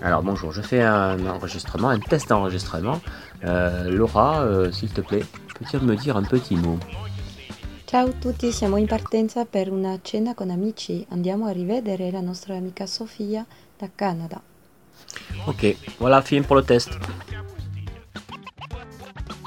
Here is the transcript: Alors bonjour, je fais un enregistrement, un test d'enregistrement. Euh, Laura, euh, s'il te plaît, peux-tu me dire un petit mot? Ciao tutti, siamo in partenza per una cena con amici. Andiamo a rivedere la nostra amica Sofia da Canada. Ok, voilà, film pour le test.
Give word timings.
Alors 0.00 0.22
bonjour, 0.22 0.52
je 0.52 0.62
fais 0.62 0.80
un 0.80 1.26
enregistrement, 1.26 1.88
un 1.88 1.98
test 1.98 2.28
d'enregistrement. 2.28 3.00
Euh, 3.44 3.90
Laura, 3.90 4.42
euh, 4.42 4.70
s'il 4.70 4.90
te 4.90 5.00
plaît, 5.00 5.24
peux-tu 5.58 5.84
me 5.84 5.96
dire 5.96 6.16
un 6.16 6.22
petit 6.22 6.54
mot? 6.54 6.78
Ciao 7.86 8.10
tutti, 8.20 8.52
siamo 8.52 8.76
in 8.76 8.86
partenza 8.86 9.44
per 9.44 9.72
una 9.72 9.98
cena 10.02 10.34
con 10.34 10.50
amici. 10.50 11.04
Andiamo 11.08 11.46
a 11.46 11.52
rivedere 11.52 12.10
la 12.10 12.20
nostra 12.20 12.54
amica 12.54 12.86
Sofia 12.86 13.44
da 13.76 13.88
Canada. 13.94 14.40
Ok, 15.46 15.76
voilà, 15.98 16.22
film 16.22 16.44
pour 16.44 16.56
le 16.56 16.64
test. 16.64 16.90